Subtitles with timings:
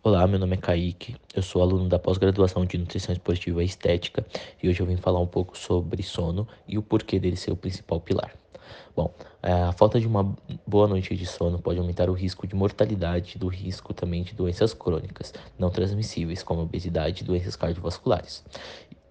[0.00, 4.24] Olá, meu nome é Kaique, eu sou aluno da pós-graduação de Nutrição Esportiva e Estética
[4.62, 7.56] e hoje eu vim falar um pouco sobre sono e o porquê dele ser o
[7.56, 8.32] principal pilar.
[8.94, 12.54] Bom, é, a falta de uma boa noite de sono pode aumentar o risco de
[12.54, 18.44] mortalidade, do risco também de doenças crônicas não transmissíveis, como obesidade e doenças cardiovasculares.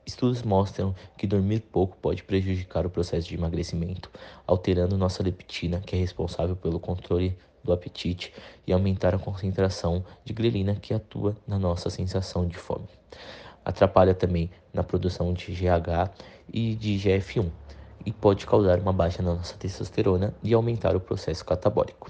[0.05, 4.09] Estudos mostram que dormir pouco pode prejudicar o processo de emagrecimento,
[4.47, 8.33] alterando nossa leptina, que é responsável pelo controle do apetite,
[8.65, 12.87] e aumentar a concentração de grelina que atua na nossa sensação de fome.
[13.63, 16.09] Atrapalha também na produção de GH
[16.51, 17.51] e de GF1
[18.05, 22.09] e pode causar uma baixa na nossa testosterona e aumentar o processo catabólico.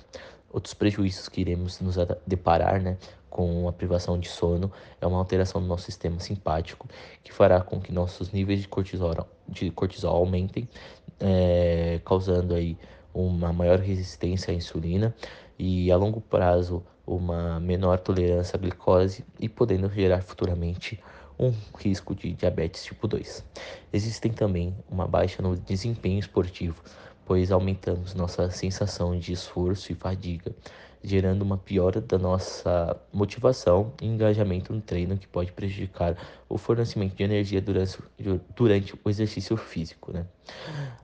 [0.52, 2.98] Outros prejuízos que iremos nos deparar né,
[3.30, 4.72] com a privação de sono
[5.02, 6.88] é uma alteração do nosso sistema simpático,
[7.24, 10.70] que fará com que nossos níveis de cortisol, de cortisol aumentem,
[11.20, 12.78] é, causando aí
[13.26, 15.16] uma maior resistência à insulina
[15.58, 21.02] e a longo prazo uma menor tolerância à glicose e podendo gerar futuramente
[21.40, 23.44] um risco de diabetes tipo 2.
[23.94, 26.84] Existem também uma baixa no desempenho esportivo,
[27.26, 30.54] pois aumentamos nossa sensação de esforço e fadiga,
[31.04, 36.18] gerando uma piora da nossa motivação e engajamento no treino que pode prejudicar
[36.50, 38.00] o fornecimento de energia durante,
[38.56, 40.12] durante o exercício físico.
[40.12, 40.26] Né?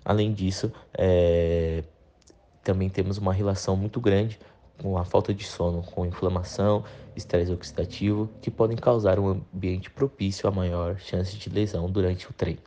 [0.04, 1.84] Além disso, é,
[2.64, 4.40] também temos uma relação muito grande
[4.78, 6.84] com a falta de sono, com inflamação,
[7.16, 12.34] estresse oxidativo, que podem causar um ambiente propício a maior chance de lesão durante o
[12.34, 12.62] treino.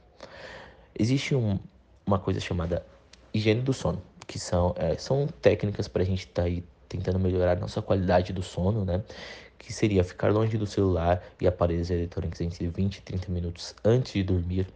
[0.98, 1.58] Existe um,
[2.06, 2.86] uma coisa chamada
[3.34, 7.19] higiene do sono, que são, é, são técnicas para a gente estar tá aí tentando
[7.19, 9.03] melhorar nossa qualidade do sono, né?
[9.59, 14.12] Que seria ficar longe do celular e aparelhos eletrônicos entre 20 e 30 minutos antes
[14.12, 14.67] de dormir,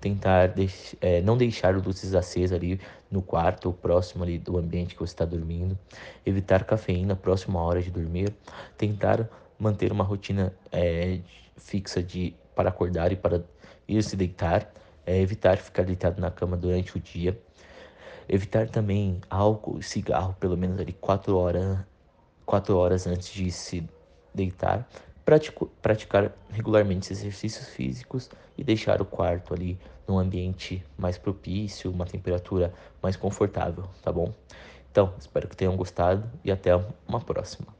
[0.00, 2.80] tentar deix é, não deixar luzes acesas ali
[3.10, 5.76] no quarto ou próximo ali do ambiente que você está dormindo,
[6.24, 8.32] evitar cafeína próximo à hora de dormir,
[8.76, 11.18] tentar manter uma rotina é,
[11.56, 13.42] fixa de para acordar e para
[13.86, 14.72] ir se deitar,
[15.06, 17.38] é, evitar ficar deitado na cama durante o dia,
[18.28, 21.78] Evitar também álcool e cigarro pelo menos ali 4 horas,
[22.44, 23.88] 4 horas antes de se
[24.34, 24.86] deitar.
[25.24, 32.06] Pratico, praticar regularmente exercícios físicos e deixar o quarto ali num ambiente mais propício, uma
[32.06, 32.72] temperatura
[33.02, 34.32] mais confortável, tá bom?
[34.90, 36.74] Então, espero que tenham gostado e até
[37.06, 37.77] uma próxima.